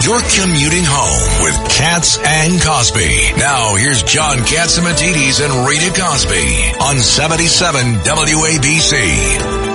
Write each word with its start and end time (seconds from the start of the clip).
You're 0.00 0.20
commuting 0.20 0.84
home 0.86 1.42
with 1.42 1.56
Cats 1.70 2.18
and 2.24 2.62
Cosby. 2.62 3.32
Now 3.36 3.74
here's 3.74 4.04
John 4.04 4.38
Catsimatidis 4.38 5.44
and 5.44 5.68
Rita 5.68 5.90
Cosby 6.00 6.72
on 6.80 6.96
77 6.98 7.94
WABC. 8.04 9.68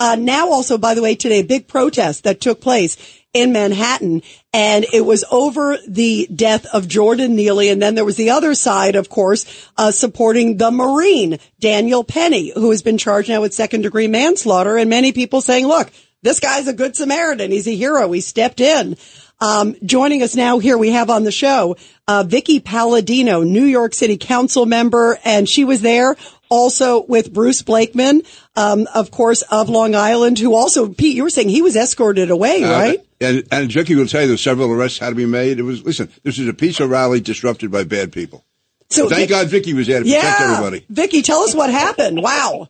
Uh, 0.00 0.16
now 0.16 0.50
also, 0.50 0.78
by 0.78 0.94
the 0.94 1.02
way, 1.02 1.14
today, 1.14 1.42
big 1.42 1.68
protest 1.68 2.24
that 2.24 2.40
took 2.40 2.60
place 2.60 2.96
in 3.32 3.52
Manhattan 3.52 4.22
and 4.52 4.84
it 4.92 5.04
was 5.04 5.24
over 5.30 5.78
the 5.86 6.26
death 6.34 6.66
of 6.66 6.88
Jordan 6.88 7.36
Neely. 7.36 7.68
And 7.68 7.80
then 7.80 7.94
there 7.94 8.04
was 8.04 8.16
the 8.16 8.30
other 8.30 8.54
side, 8.54 8.96
of 8.96 9.08
course, 9.08 9.68
uh, 9.76 9.92
supporting 9.92 10.56
the 10.56 10.72
Marine, 10.72 11.38
Daniel 11.60 12.02
Penny, 12.02 12.52
who 12.52 12.70
has 12.70 12.82
been 12.82 12.98
charged 12.98 13.28
now 13.28 13.42
with 13.42 13.54
second 13.54 13.82
degree 13.82 14.08
manslaughter 14.08 14.76
and 14.76 14.90
many 14.90 15.12
people 15.12 15.40
saying, 15.40 15.68
look, 15.68 15.92
this 16.22 16.40
guy's 16.40 16.68
a 16.68 16.72
good 16.72 16.96
Samaritan. 16.96 17.50
He's 17.50 17.68
a 17.68 17.74
hero. 17.74 18.10
He 18.12 18.20
stepped 18.20 18.60
in. 18.60 18.96
Um, 19.40 19.76
joining 19.84 20.22
us 20.22 20.34
now 20.34 20.58
here 20.58 20.76
we 20.76 20.90
have 20.90 21.10
on 21.10 21.22
the 21.22 21.30
show, 21.30 21.76
uh, 22.08 22.24
Vickie 22.24 22.64
Paladino, 22.64 23.44
New 23.44 23.64
York 23.64 23.94
City 23.94 24.16
council 24.16 24.66
member, 24.66 25.16
and 25.24 25.48
she 25.48 25.64
was 25.64 25.80
there 25.80 26.16
also 26.48 27.04
with 27.04 27.32
Bruce 27.32 27.62
Blakeman, 27.62 28.22
um, 28.56 28.88
of 28.92 29.12
course, 29.12 29.42
of 29.42 29.68
Long 29.68 29.94
Island, 29.94 30.40
who 30.40 30.54
also, 30.54 30.88
Pete, 30.88 31.14
you 31.14 31.22
were 31.22 31.30
saying 31.30 31.50
he 31.50 31.62
was 31.62 31.76
escorted 31.76 32.30
away, 32.30 32.64
uh, 32.64 32.72
right? 32.72 32.98
And, 33.20 33.44
and 33.52 33.70
Vickie 33.70 33.96
will 33.96 34.06
tell 34.06 34.22
you 34.22 34.28
that 34.28 34.38
several 34.38 34.72
arrests 34.72 34.98
had 34.98 35.10
to 35.10 35.14
be 35.14 35.26
made. 35.26 35.60
It 35.60 35.62
was, 35.62 35.84
listen, 35.84 36.10
this 36.24 36.38
is 36.38 36.48
a 36.48 36.54
peaceful 36.54 36.88
rally 36.88 37.20
disrupted 37.20 37.70
by 37.70 37.84
bad 37.84 38.12
people. 38.12 38.44
So 38.90 39.08
thank 39.08 39.28
God 39.28 39.48
Vickie 39.48 39.74
was 39.74 39.86
there 39.86 40.02
to 40.02 40.08
yeah, 40.08 40.20
protect 40.20 40.40
everybody. 40.40 40.86
Vicky, 40.88 41.22
tell 41.22 41.42
us 41.42 41.54
what 41.54 41.70
happened. 41.70 42.22
Wow. 42.22 42.68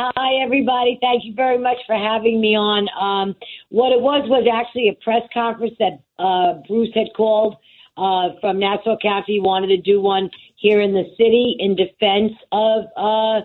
Hi, 0.00 0.44
everybody. 0.44 0.96
Thank 1.00 1.24
you 1.24 1.34
very 1.34 1.58
much 1.58 1.78
for 1.84 1.96
having 1.96 2.40
me 2.40 2.54
on. 2.54 2.86
Um, 2.94 3.34
what 3.70 3.90
it 3.90 4.00
was 4.00 4.22
was 4.28 4.46
actually 4.46 4.90
a 4.90 4.94
press 5.02 5.22
conference 5.34 5.74
that 5.80 5.98
uh, 6.20 6.62
Bruce 6.68 6.94
had 6.94 7.08
called 7.16 7.56
uh, 7.96 8.38
from 8.40 8.60
Nassau 8.60 8.96
County. 9.02 9.24
He 9.26 9.40
wanted 9.40 9.74
to 9.74 9.82
do 9.82 10.00
one 10.00 10.30
here 10.54 10.80
in 10.80 10.92
the 10.92 11.02
city 11.16 11.56
in 11.58 11.74
defense 11.74 12.30
of 12.52 12.84
uh, 12.96 13.42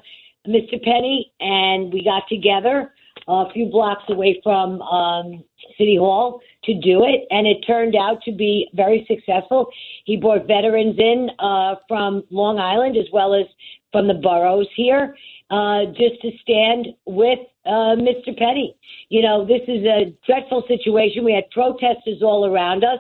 Mr. 0.48 0.78
Penny, 0.84 1.34
and 1.40 1.92
we 1.92 2.04
got 2.04 2.22
together 2.30 2.93
a 3.28 3.52
few 3.54 3.68
blocks 3.68 4.04
away 4.10 4.40
from 4.44 4.82
um, 4.82 5.44
City 5.78 5.98
Hall 5.98 6.42
to 6.66 6.74
do 6.74 7.04
it, 7.04 7.26
and 7.30 7.48
it 7.48 7.62
turned 7.66 7.96
out 7.96 8.22
to 8.24 8.32
be 8.32 8.70
very 8.74 9.06
successful. 9.08 9.70
He 10.06 10.18
brought 10.18 10.48
veterans 10.48 10.98
in 10.98 11.30
uh, 11.40 11.76
from 11.88 12.24
Long 12.30 12.60
Island 12.60 12.98
as 12.98 13.06
well 13.12 13.34
as 13.34 13.46
from 13.92 14.08
the 14.08 14.16
boroughs 14.16 14.68
here 14.76 15.16
uh, 15.50 15.86
just 15.96 16.22
to 16.22 16.32
stand 16.42 16.88
with 17.06 17.40
uh, 17.66 17.96
Mr. 17.96 18.36
Penny. 18.38 18.76
You 19.10 19.22
know, 19.22 19.46
this 19.46 19.62
is 19.68 19.86
a 19.86 20.14
dreadful 20.26 20.64
situation. 20.68 21.24
We 21.24 21.34
had 21.34 21.50
protesters 21.52 22.22
all 22.22 22.46
around 22.46 22.84
us 22.84 23.00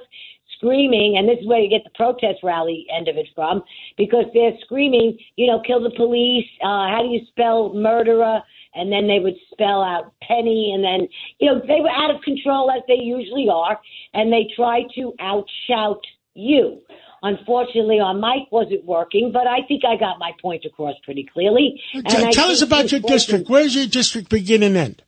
screaming, 0.58 1.17
and 1.17 1.27
this 1.27 1.39
is 1.41 1.47
where 1.47 1.59
you 1.59 1.69
get 1.69 1.83
the 1.83 1.89
protest 1.95 2.39
rally 2.43 2.85
end 2.95 3.08
of 3.08 3.17
it 3.17 3.27
from, 3.35 3.63
because 3.97 4.25
they're 4.33 4.58
screaming, 4.61 5.17
you 5.36 5.48
know, 5.48 5.61
kill 5.65 5.81
the 5.81 5.92
police. 5.98 6.48
Uh, 6.61 6.87
how 6.87 6.99
do 7.02 7.09
you 7.09 7.21
spell 7.27 7.73
murderer? 7.73 8.42
And 8.76 8.92
then 8.92 9.08
they 9.08 9.20
would 9.20 9.36
spell 9.52 9.84
out 9.84 10.14
Penny, 10.22 10.72
and 10.73 10.84
then 10.84 11.08
you 11.39 11.52
know 11.52 11.61
they 11.67 11.80
were 11.82 11.92
out 11.92 12.14
of 12.14 12.22
control 12.22 12.72
as 12.72 12.82
they 12.88 13.02
usually 13.02 13.48
are, 13.52 13.80
and 14.14 14.32
they 14.32 14.48
tried 14.56 14.86
to 14.95 15.14
outshout 15.20 16.02
you. 16.34 16.82
Unfortunately, 17.22 18.00
our 18.00 18.14
mic 18.14 18.52
wasn't 18.52 18.84
working, 18.84 19.32
but 19.32 19.48
I 19.48 19.60
think 19.67 19.84
I 19.86 19.95
got 19.95 20.20
my 20.20 20.32
point 20.42 20.66
across 20.66 20.95
pretty 21.06 21.26
clearly. 21.32 21.82
Tell, 22.08 22.32
tell 22.34 22.50
us 22.50 22.61
about 22.61 22.92
your 22.92 23.00
district. 23.00 23.50
Where 23.50 23.64
does 23.64 23.76
your 23.76 23.88
district 23.88 24.30
begin 24.30 24.61
and 24.61 24.76
end? 24.76 25.04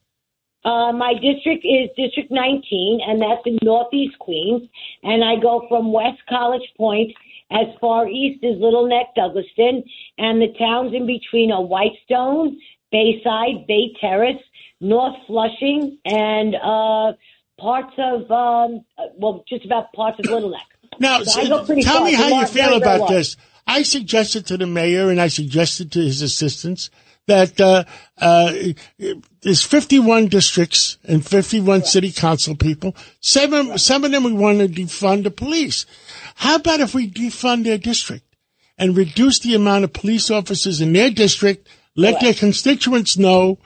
Uh, 0.64 0.92
my 0.92 1.12
district 1.14 1.64
is 1.64 1.88
District 1.96 2.28
19, 2.28 3.00
and 3.06 3.22
that's 3.22 3.42
in 3.46 3.56
Northeast 3.62 4.18
Queens. 4.18 4.68
And 5.04 5.22
I 5.22 5.36
go 5.40 5.64
from 5.68 5.92
West 5.92 6.18
College 6.28 6.68
Point 6.76 7.12
as 7.52 7.66
far 7.80 8.08
east 8.08 8.42
as 8.42 8.58
Little 8.58 8.88
Neck, 8.88 9.14
Douglaston, 9.16 9.84
and 10.18 10.42
the 10.42 10.52
towns 10.58 10.92
in 10.92 11.06
between 11.06 11.52
are 11.52 11.62
Whitestone, 11.62 12.58
Bayside, 12.90 13.66
Bay 13.66 13.94
Terrace, 14.00 14.42
North 14.80 15.16
Flushing, 15.26 15.98
and 16.04 16.54
uh, 16.54 17.12
parts 17.58 17.94
of, 17.98 18.30
um, 18.30 18.84
well, 19.16 19.44
just 19.48 19.64
about 19.64 19.92
parts 19.92 20.18
of 20.18 20.26
Little 20.26 20.50
Neck. 20.50 20.66
Now, 20.98 21.22
so 21.22 21.64
tell 21.64 22.04
me 22.04 22.14
how 22.14 22.40
you 22.40 22.46
feel 22.46 22.76
about 22.76 23.08
this. 23.08 23.36
I 23.66 23.82
suggested 23.82 24.46
to 24.46 24.56
the 24.56 24.66
mayor 24.66 25.10
and 25.10 25.20
I 25.20 25.28
suggested 25.28 25.92
to 25.92 26.00
his 26.00 26.22
assistants 26.22 26.90
that 27.26 27.60
uh, 27.60 27.84
uh, 28.18 28.52
there's 29.42 29.62
51 29.62 30.28
districts 30.28 30.98
and 31.04 31.26
51 31.26 31.84
city 31.84 32.12
council 32.12 32.54
people. 32.54 32.94
Seven, 33.20 33.78
some 33.78 34.04
of 34.04 34.12
them 34.12 34.24
we 34.24 34.32
want 34.32 34.58
to 34.58 34.68
defund 34.68 35.24
the 35.24 35.30
police. 35.30 35.86
How 36.36 36.56
about 36.56 36.80
if 36.80 36.94
we 36.94 37.10
defund 37.10 37.64
their 37.64 37.78
district 37.78 38.24
and 38.78 38.96
reduce 38.96 39.40
the 39.40 39.54
amount 39.54 39.84
of 39.84 39.92
police 39.92 40.30
officers 40.30 40.80
in 40.80 40.92
their 40.92 41.10
district, 41.10 41.68
let 41.96 42.20
their 42.20 42.34
constituents 42.34 43.16
know, 43.16 43.58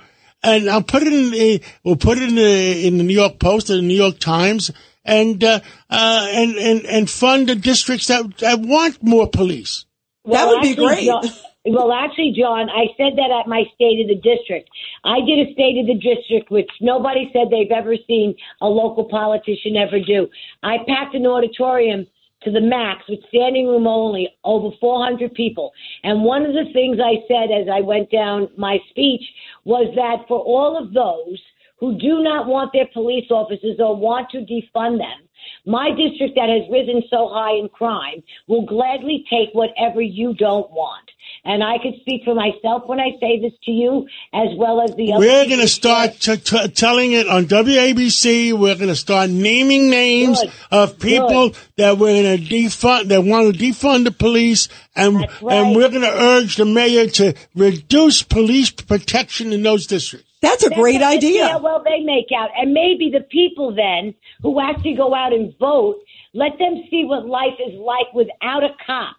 and 0.43 0.71
I'll 0.71 0.83
put 0.83 1.03
it 1.03 1.13
in 1.13 1.31
the, 1.31 1.63
we'll 1.85 1.97
put 1.97 2.19
it 2.19 2.29
in 2.29 2.35
the, 2.37 2.87
in 2.87 2.99
the 2.99 3.05
New 3.05 3.15
York 3.15 3.39
Post 3.39 3.71
or 3.71 3.77
the 3.77 3.83
New 3.83 3.97
York 3.97 4.19
Times 4.19 4.71
and 5.05 5.43
uh, 5.43 5.61
uh, 5.89 6.27
and 6.31 6.57
and 6.57 6.85
and 6.87 7.11
fund 7.11 7.49
the 7.49 7.55
districts 7.55 8.07
that 8.09 8.39
that 8.39 8.61
want 8.61 9.03
more 9.03 9.29
police. 9.29 9.87
Well, 10.25 10.47
that 10.47 10.53
would 10.53 10.63
be 10.63 10.75
great. 10.75 11.07
John, 11.07 11.23
well, 11.67 11.93
actually, 11.93 12.35
John, 12.39 12.71
I 12.71 12.87
said 12.97 13.17
that 13.17 13.31
at 13.31 13.49
my 13.49 13.65
State 13.75 14.01
of 14.01 14.09
the 14.09 14.15
District. 14.15 14.69
I 15.05 15.21
did 15.21 15.47
a 15.47 15.53
State 15.53 15.79
of 15.79 15.87
the 15.87 15.95
District, 15.95 16.51
which 16.51 16.71
nobody 16.81 17.31
said 17.33 17.49
they've 17.51 17.71
ever 17.71 17.97
seen 18.07 18.35
a 18.61 18.67
local 18.67 19.05
politician 19.05 19.77
ever 19.77 20.01
do. 20.01 20.29
I 20.63 20.79
packed 20.87 21.15
an 21.15 21.27
auditorium 21.27 22.07
to 22.43 22.51
the 22.51 22.61
max 22.61 23.05
with 23.09 23.21
standing 23.29 23.67
room 23.67 23.87
only, 23.87 24.29
over 24.45 24.75
400 24.81 25.35
people. 25.35 25.73
And 26.05 26.23
one 26.23 26.45
of 26.45 26.53
the 26.53 26.73
things 26.73 26.99
I 26.99 27.25
said 27.29 27.51
as 27.53 27.69
I 27.73 27.81
went 27.81 28.11
down 28.11 28.49
my 28.57 28.79
speech 28.91 29.23
was 29.65 29.93
that 29.97 30.27
for 30.29 30.41
all 30.41 30.79
of 30.79 30.93
those 30.93 31.39
who 31.79 31.99
do 31.99 32.23
not 32.23 32.47
want 32.47 32.73
their 32.73 32.89
police 32.93 33.31
officers 33.31 33.77
or 33.79 33.97
want 33.97 34.29
to 34.31 34.39
defund 34.39 34.99
them. 34.99 35.29
My 35.65 35.91
district 35.91 36.35
that 36.37 36.49
has 36.49 36.71
risen 36.71 37.03
so 37.09 37.29
high 37.33 37.57
in 37.57 37.69
crime 37.71 38.23
will 38.47 38.67
gladly 38.67 39.25
take 39.31 39.49
whatever 39.53 40.03
you 40.03 40.35
don't 40.35 40.71
want. 40.71 41.10
And 41.45 41.65
I 41.65 41.79
could 41.83 41.95
speak 42.01 42.23
for 42.25 42.35
myself 42.35 42.83
when 42.87 43.01
I 43.01 43.13
say 43.21 43.41
this 43.41 43.53
to 43.65 43.71
you, 43.71 44.07
as 44.33 44.49
well 44.57 44.83
as 44.83 44.95
the 44.95 45.13
other. 45.13 45.21
We're 45.21 45.47
going 45.47 45.61
to 45.61 45.69
start 45.69 46.19
t- 46.21 46.37
t- 46.37 46.69
telling 46.69 47.13
it 47.13 47.29
on 47.29 47.47
WABC. 47.47 48.53
We're 48.53 48.75
going 48.75 48.89
to 48.89 48.97
start 48.97 49.31
naming 49.31 49.89
names 49.89 50.41
Good. 50.41 50.53
of 50.71 50.99
people 50.99 51.51
Good. 51.51 51.59
that 51.77 51.99
we're 51.99 52.23
going 52.23 52.39
to 52.39 52.45
defund, 52.45 53.09
that 53.09 53.23
want 53.25 53.55
to 53.55 53.59
defund 53.59 54.05
the 54.05 54.11
police, 54.11 54.69
and 54.95 55.17
right. 55.17 55.31
and 55.43 55.77
we're 55.77 55.89
going 55.89 56.03
to 56.03 56.23
urge 56.23 56.57
the 56.57 56.67
mayor 56.67 57.07
to 57.07 57.35
reduce 57.55 58.23
police 58.23 58.71
protection 58.71 59.53
in 59.53 59.63
those 59.63 59.87
districts. 59.87 60.27
That's 60.41 60.65
a 60.65 60.71
great 60.71 61.03
idea. 61.03 61.47
Yeah, 61.47 61.57
well, 61.57 61.83
they 61.85 62.01
make 62.01 62.29
out. 62.37 62.51
And 62.57 62.73
maybe 62.73 63.11
the 63.13 63.21
people 63.21 63.75
then 63.75 64.15
who 64.43 64.61
actually 64.61 64.95
go 64.95 65.15
out 65.15 65.33
and 65.33 65.57
vote, 65.59 66.01
let 66.33 66.59
them 66.59 66.85
see 66.91 67.05
what 67.05 67.27
life 67.27 67.59
is 67.67 67.75
like 67.75 68.13
without 68.15 68.65
a 68.65 68.71
cop. 68.87 69.17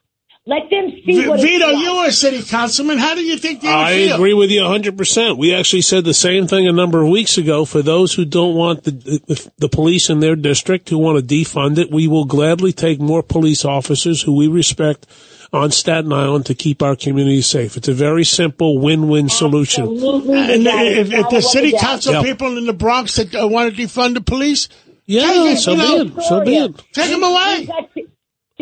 Let 0.47 0.71
them 0.71 0.89
see 1.05 1.21
v- 1.21 1.29
what 1.29 1.39
Vito, 1.39 1.67
like. 1.67 1.77
you 1.77 2.03
a 2.03 2.11
city 2.11 2.41
councilman. 2.41 2.97
How 2.97 3.13
do 3.13 3.21
you 3.21 3.37
think 3.37 3.61
they 3.61 3.67
I 3.71 3.93
feel? 3.93 4.15
agree 4.15 4.33
with 4.33 4.49
you 4.49 4.61
100%. 4.61 5.37
We 5.37 5.53
actually 5.53 5.83
said 5.83 6.03
the 6.03 6.15
same 6.15 6.47
thing 6.47 6.67
a 6.67 6.71
number 6.71 7.03
of 7.03 7.09
weeks 7.09 7.37
ago. 7.37 7.63
For 7.63 7.83
those 7.83 8.15
who 8.15 8.25
don't 8.25 8.55
want 8.55 8.83
the, 8.83 8.91
the, 8.91 9.51
the 9.59 9.69
police 9.69 10.09
in 10.09 10.19
their 10.19 10.35
district, 10.35 10.89
who 10.89 10.97
want 10.97 11.19
to 11.19 11.35
defund 11.35 11.77
it, 11.77 11.91
we 11.91 12.07
will 12.07 12.25
gladly 12.25 12.73
take 12.73 12.99
more 12.99 13.21
police 13.21 13.63
officers 13.63 14.23
who 14.23 14.35
we 14.35 14.47
respect 14.47 15.05
on 15.53 15.69
Staten 15.69 16.11
Island 16.11 16.47
to 16.47 16.55
keep 16.55 16.81
our 16.81 16.95
community 16.95 17.43
safe. 17.43 17.77
It's 17.77 17.87
a 17.87 17.93
very 17.93 18.23
simple 18.23 18.79
win-win 18.79 19.29
solution. 19.29 19.83
Absolutely. 19.83 20.39
And 20.39 20.65
if, 20.65 21.11
if 21.11 21.29
the 21.29 21.41
city 21.41 21.73
council 21.77 22.13
yep. 22.13 22.23
people 22.23 22.57
in 22.57 22.65
the 22.65 22.73
Bronx 22.73 23.17
that 23.17 23.35
uh, 23.35 23.47
want 23.47 23.75
to 23.75 23.79
defund 23.79 24.15
the 24.15 24.21
police, 24.21 24.69
yeah, 25.05 25.55
so 25.55 25.75
be 25.75 25.81
it. 25.81 26.23
So 26.23 26.45
be 26.45 26.55
it. 26.55 26.83
Take 26.93 27.11
them 27.11 27.23
away. 27.23 27.67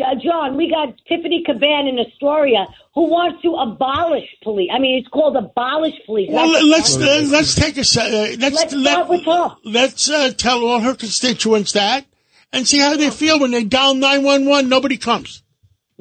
Uh, 0.02 0.14
John, 0.22 0.56
we 0.56 0.70
got 0.70 0.94
Tiffany 1.06 1.44
Caban 1.46 1.88
in 1.88 1.98
Astoria 1.98 2.66
who 2.94 3.08
wants 3.08 3.40
to 3.42 3.54
abolish 3.54 4.28
police. 4.42 4.70
I 4.72 4.78
mean, 4.78 4.98
it's 4.98 5.08
called 5.08 5.36
abolish 5.36 5.94
police. 6.06 6.30
Well, 6.30 6.48
let's 6.66 6.96
uh, 6.96 7.28
let's 7.30 7.54
take 7.54 7.76
a 7.76 7.80
uh, 7.80 8.36
let's 8.38 8.74
let's 8.74 8.74
let. 8.74 9.56
Let's 9.64 10.10
uh, 10.10 10.32
tell 10.36 10.64
all 10.64 10.80
her 10.80 10.94
constituents 10.94 11.72
that 11.72 12.06
and 12.52 12.66
see 12.66 12.78
how 12.78 12.96
they 12.96 13.10
feel 13.10 13.38
when 13.38 13.52
they 13.52 13.64
dial 13.64 13.94
nine 13.94 14.22
one 14.24 14.46
one. 14.46 14.68
Nobody 14.68 14.96
comes. 14.96 15.42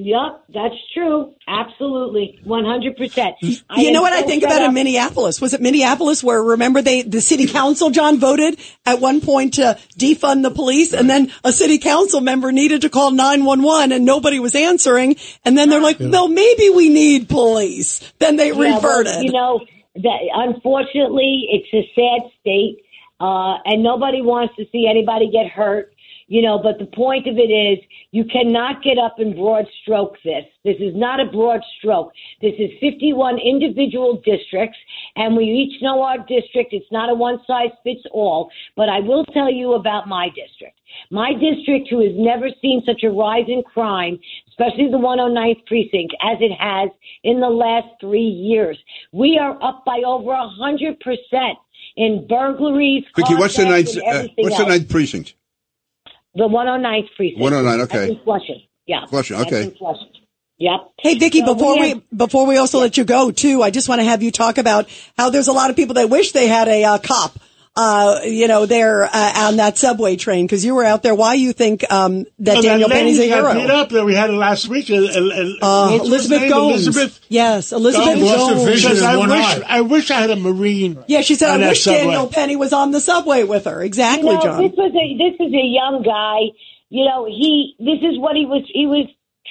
Yep, 0.02 0.44
that's 0.54 0.76
true. 0.94 1.36
Absolutely, 1.46 2.40
one 2.46 2.64
hundred 2.64 2.96
percent. 2.96 3.36
You 3.42 3.92
know 3.92 4.02
what 4.02 4.14
so 4.14 4.20
I 4.20 4.22
think 4.22 4.44
about 4.44 4.62
up. 4.62 4.70
in 4.70 4.74
Minneapolis? 4.74 5.42
Was 5.42 5.54
it 5.54 5.60
Minneapolis 5.60 6.24
where 6.24 6.42
remember 6.42 6.82
they 6.82 7.02
the 7.02 7.20
city 7.20 7.48
council 7.48 7.90
John 7.90 8.18
voted 8.18 8.58
at 8.86 9.02
one 9.02 9.20
point 9.20 9.56
to 9.56 9.78
defund 9.98 10.44
the 10.44 10.52
police, 10.52 10.94
and 10.94 11.10
then 11.10 11.34
a 11.44 11.52
city 11.52 11.80
council 11.80 12.22
member 12.22 12.54
needed 12.54 12.84
to 12.84 12.90
call 12.90 13.12
nine 13.12 13.44
one 13.44 13.62
one, 13.62 13.92
and 13.92 14.06
nobody 14.06 14.40
was 14.40 14.56
answering, 14.56 15.18
and 15.44 15.58
then 15.58 15.70
they're 15.70 15.82
like, 15.82 15.98
"Well, 16.00 16.30
maybe 16.30 16.70
we 16.70 16.88
need 16.88 17.28
police." 17.28 18.00
Then 18.20 18.38
they 18.38 18.54
yeah, 18.54 18.76
reverted. 18.76 19.16
Well, 19.16 19.24
you 19.24 19.32
know, 19.34 19.66
that 19.96 20.20
unfortunately, 20.34 21.50
it's 21.52 21.74
a 21.74 21.92
sad 21.94 22.32
state, 22.40 22.86
uh, 23.20 23.58
and 23.66 23.84
nobody 23.84 24.22
wants 24.22 24.56
to 24.56 24.66
see 24.72 24.88
anybody 24.90 25.30
get 25.30 25.48
hurt 25.48 25.94
you 26.30 26.44
know, 26.44 26.60
but 26.60 26.78
the 26.78 26.86
point 26.86 27.28
of 27.28 27.38
it 27.38 27.52
is 27.52 27.80
you 28.12 28.24
cannot 28.24 28.84
get 28.84 28.98
up 29.00 29.16
and 29.18 29.36
broad 29.36 29.66
stroke 29.82 30.16
this. 30.24 30.46
This 30.64 30.78
is 30.80 30.96
not 30.96 31.20
a 31.20 31.26
broad 31.26 31.62
stroke. 31.78 32.12
This 32.40 32.54
is 32.60 32.70
51 32.80 33.40
individual 33.40 34.22
districts, 34.24 34.78
and 35.16 35.36
we 35.36 35.46
each 35.46 35.82
know 35.82 36.04
our 36.04 36.20
district. 36.20 36.72
It's 36.72 36.92
not 36.92 37.10
a 37.10 37.16
one 37.16 37.40
size 37.48 37.72
fits 37.84 38.04
all, 38.12 38.52
but 38.78 38.90
I 38.90 39.00
will 39.00 39.26
tell 39.26 39.52
you 39.52 39.74
about 39.74 40.08
my 40.08 40.30
district. 40.30 40.78
My 41.10 41.34
district, 41.34 41.88
who 41.90 42.02
has 42.02 42.14
never 42.16 42.50
seen 42.62 42.84
such 42.86 43.04
a 43.04 43.10
rise 43.10 43.46
in 43.48 43.64
crime, 43.64 44.20
especially 44.50 44.90
the 44.90 44.98
109th 44.98 45.66
precinct, 45.66 46.16
as 46.22 46.38
it 46.42 46.54
has 46.60 46.90
in 47.24 47.40
the 47.40 47.50
last 47.50 47.88
three 48.00 48.22
years. 48.22 48.78
We 49.12 49.40
are 49.42 49.58
up 49.64 49.84
by 49.84 50.04
over 50.06 50.32
a 50.32 50.48
hundred 50.48 51.00
percent 51.00 51.58
in 51.96 52.28
burglaries. 52.28 53.04
Vickie, 53.18 53.38
what's 53.40 53.58
the 53.58 53.66
ninth? 53.66 53.98
Uh, 53.98 54.28
what's 54.38 54.56
else. 54.56 54.64
the 54.64 54.70
ninth 54.70 54.90
precinct? 54.90 55.34
The 56.36 56.44
109th 56.44 57.08
precinct. 57.16 57.40
109, 57.40 57.82
okay. 57.82 58.22
Flushing. 58.24 58.62
Yeah. 58.86 59.06
Flushing, 59.08 59.38
okay. 59.38 59.76
Flushing. 59.78 60.08
Yep. 60.58 60.92
Hey, 61.00 61.16
Vickie, 61.16 61.46
so 61.46 61.54
before 61.54 61.80
we, 61.80 61.90
have, 61.90 61.98
we, 62.12 62.18
before 62.18 62.46
we 62.46 62.58
also 62.58 62.80
yeah. 62.80 62.84
let 62.84 62.98
you 62.98 63.06
go 63.06 63.32
too, 63.32 63.64
I 63.64 63.72
just 63.72 63.88
want 63.88 64.00
to 64.00 64.06
have 64.06 64.22
you 64.22 64.30
talk 64.30 64.58
about 64.58 64.90
how 65.18 65.30
there's 65.30 65.48
a 65.48 65.54
lot 65.54 65.70
of 65.70 65.78
people 65.78 65.96
that 65.96 66.10
wish 66.10 66.34
they 66.34 66.48
had 66.48 66.68
a 66.68 66.84
uh, 66.84 66.98
cop 66.98 67.40
uh, 67.80 68.20
you 68.26 68.50
know, 68.50 68.66
there 68.66 69.06
uh, 69.06 69.34
on 69.38 69.56
that 69.56 69.78
subway 69.78 70.18
train 70.18 70.46
because 70.46 70.66
you 70.66 70.76
were 70.76 70.84
out 70.84 71.02
there. 71.02 71.16
Why 71.16 71.36
you 71.36 71.54
think 71.54 71.90
um, 71.90 72.26
that 72.40 72.58
oh, 72.58 72.62
Daniel 72.62 72.90
that 72.90 72.96
Penny's 72.96 73.20
a 73.20 73.24
hero? 73.24 73.54
Beat 73.54 73.70
up 73.70 73.88
that 73.92 74.04
we 74.04 74.14
had 74.16 74.30
it 74.30 74.34
last 74.34 74.68
week. 74.68 74.90
Uh, 74.90 74.96
uh, 74.96 75.98
Elizabeth 76.02 76.50
Gomes. 76.50 76.88
Elizabeth, 76.88 77.22
yes, 77.30 77.72
Elizabeth 77.72 78.20
Gomes. 78.20 78.76
Gomes. 78.76 79.02
I 79.02 79.16
wish, 79.16 79.64
I 79.66 79.82
wish 79.82 80.12
I 80.12 80.20
had 80.20 80.30
a 80.30 80.36
Marine. 80.36 81.02
Yeah, 81.08 81.22
she 81.22 81.36
said, 81.36 81.52
I 81.52 81.70
wish 81.70 81.86
Daniel 81.86 82.28
Penny 82.28 82.58
was 82.58 82.74
on 82.74 82.92
the 82.92 83.00
subway 83.00 83.46
with 83.46 83.64
her. 83.64 83.82
Exactly, 83.82 84.28
you 84.28 84.36
know, 84.36 84.42
John. 84.42 84.62
This 84.62 84.74
was 84.76 84.92
a 84.92 85.18
this 85.18 85.48
is 85.48 85.54
a 85.54 85.66
young 85.66 86.04
guy. 86.04 86.54
You 86.90 87.06
know, 87.06 87.28
he 87.28 87.76
this 87.80 88.00
is 88.02 88.20
what 88.20 88.36
he 88.36 88.46
was. 88.46 88.64
He 88.74 88.88
was 88.88 89.08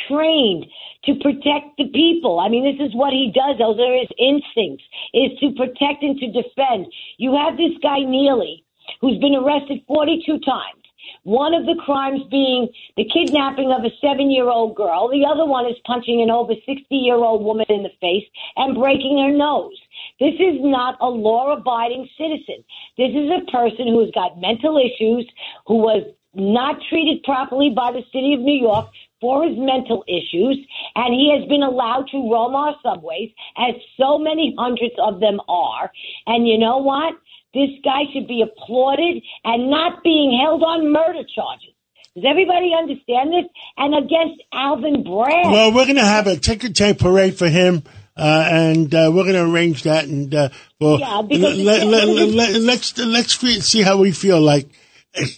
trained 0.06 0.66
to 1.04 1.14
protect 1.14 1.78
the 1.78 1.88
people. 1.88 2.40
I 2.40 2.48
mean, 2.48 2.64
this 2.64 2.86
is 2.86 2.94
what 2.94 3.12
he 3.12 3.32
does. 3.34 3.56
Those 3.58 3.78
are 3.80 3.94
his 3.96 4.10
instincts, 4.19 4.84
is 5.14 5.38
to 5.40 5.52
protect 5.52 6.02
and 6.02 6.19
to 6.19 6.26
defend. 6.31 6.87
You 7.16 7.34
have 7.37 7.56
this 7.56 7.72
guy, 7.82 8.00
Neely, 8.00 8.64
who's 9.00 9.19
been 9.19 9.34
arrested 9.34 9.82
42 9.87 10.40
times. 10.40 10.78
One 11.25 11.55
of 11.55 11.66
the 11.66 11.76
crimes 11.84 12.22
being 12.31 12.69
the 12.96 13.05
kidnapping 13.05 13.72
of 13.72 13.84
a 13.84 13.90
seven 14.00 14.31
year 14.31 14.49
old 14.49 14.76
girl. 14.76 15.08
The 15.08 15.25
other 15.25 15.44
one 15.44 15.66
is 15.66 15.76
punching 15.87 16.20
an 16.20 16.31
over 16.31 16.52
60 16.55 16.84
year 16.90 17.16
old 17.16 17.44
woman 17.44 17.66
in 17.69 17.82
the 17.82 17.93
face 18.00 18.25
and 18.56 18.75
breaking 18.75 19.19
her 19.19 19.32
nose. 19.32 19.76
This 20.20 20.34
is 20.34 20.56
not 20.60 20.96
a 21.00 21.08
law 21.08 21.52
abiding 21.52 22.08
citizen. 22.16 22.64
This 22.96 23.11
is 23.11 23.31
a 23.31 23.50
person 23.50 23.88
who 23.88 24.00
has 24.00 24.11
got 24.12 24.40
mental 24.40 24.78
issues, 24.78 25.28
who 25.66 25.76
was 25.76 26.02
not 26.34 26.76
treated 26.88 27.22
properly 27.25 27.70
by 27.70 27.93
the 27.93 28.04
city 28.12 28.34
of 28.34 28.40
New 28.40 28.61
York, 28.61 28.88
for 29.20 29.44
his 29.44 29.56
mental 29.59 30.05
issues, 30.06 30.59
and 30.94 31.15
he 31.15 31.35
has 31.37 31.49
been 31.49 31.62
allowed 31.62 32.06
to 32.12 32.19
roam 32.19 32.55
our 32.55 32.75
subways, 32.82 33.31
as 33.56 33.75
so 33.99 34.19
many 34.19 34.55
hundreds 34.59 34.94
of 35.03 35.20
them 35.20 35.41
are. 35.49 35.91
And 36.26 36.47
you 36.47 36.59
know 36.59 36.79
what? 36.79 37.15
This 37.55 37.70
guy 37.82 38.03
should 38.12 38.29
be 38.29 38.43
applauded 38.43 39.23
and 39.44 39.70
not 39.70 40.03
being 40.05 40.38
held 40.41 40.62
on 40.62 40.93
murder 40.93 41.25
charges. 41.35 41.75
Does 42.15 42.25
everybody 42.29 42.73
understand 42.76 43.32
this? 43.32 43.50
And 43.76 43.94
against 43.94 44.43
Alvin 44.53 45.03
Bragg. 45.05 45.47
Well, 45.47 45.73
we're 45.73 45.85
going 45.85 45.97
to 45.97 46.05
have 46.05 46.26
a 46.26 46.37
ticker 46.37 46.69
tape 46.69 46.99
parade 46.99 47.38
for 47.38 47.49
him. 47.49 47.82
Uh, 48.17 48.49
and 48.50 48.93
uh, 48.93 49.12
we're 49.14 49.23
going 49.23 49.35
to 49.35 49.44
arrange 49.49 49.85
that, 49.85 50.05
and 50.06 50.35
uh, 50.35 50.49
well, 50.81 50.99
yeah, 50.99 51.19
let, 51.21 51.56
let, 51.56 51.87
let, 51.87 52.09
let, 52.09 52.61
let's 52.61 52.99
let's 52.99 53.64
see 53.64 53.81
how 53.81 53.97
we 53.97 54.11
feel 54.11 54.41
like 54.41 54.69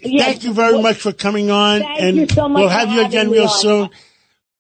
Yes. 0.03 0.27
Thank 0.27 0.45
you 0.45 0.53
very 0.53 0.81
much 0.81 0.99
for 0.99 1.13
coming 1.13 1.51
on. 1.51 1.83
and 1.83 2.31
so 2.31 2.49
we'll 2.49 2.69
have 2.69 2.91
you 2.93 3.05
again 3.05 3.31
real 3.31 3.49
soon. 3.49 3.91